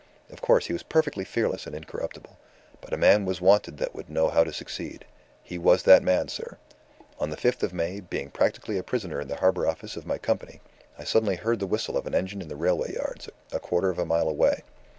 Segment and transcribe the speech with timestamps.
[0.31, 2.35] Of course, he was perfectly fearless and incorruptible.
[2.81, 5.05] But a man was wanted that would know how to succeed.
[5.43, 6.57] He was that man, sir.
[7.19, 10.17] On the fifth of May, being practically a prisoner in the Harbour Office of my
[10.17, 10.59] Company,
[10.97, 13.99] I suddenly heard the whistle of an engine in the railway yards, a quarter of
[13.99, 14.63] a mile away.